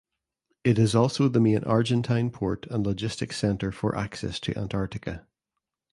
[0.63, 5.27] It is also the main Argentine port and logistics center for access to Antarctica.